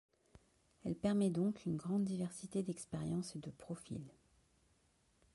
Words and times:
Elle 0.83 0.95
permet 0.95 1.29
donc 1.29 1.63
une 1.67 1.77
grande 1.77 2.05
diversité 2.05 2.63
d'expériences 2.63 3.35
et 3.35 3.39
de 3.39 3.51
profils. 3.51 4.09